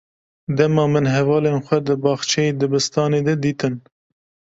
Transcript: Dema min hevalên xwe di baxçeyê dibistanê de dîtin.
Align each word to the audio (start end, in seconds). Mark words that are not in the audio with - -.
Dema 0.57 0.85
min 0.93 1.07
hevalên 1.15 1.57
xwe 1.65 1.77
di 1.85 1.95
baxçeyê 2.03 2.51
dibistanê 2.61 3.19
de 3.27 3.33
dîtin. 3.43 3.75